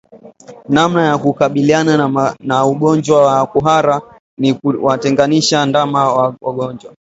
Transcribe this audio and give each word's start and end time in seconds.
Namna 0.69 1.01
ya 1.07 1.17
kukabiliana 1.17 2.33
na 2.39 2.65
ugonjwa 2.65 3.25
wa 3.25 3.47
kuhara 3.47 4.01
ni 4.37 4.53
kuwatenganisha 4.53 5.65
ndama 5.65 6.13
wagonjwa 6.41 6.89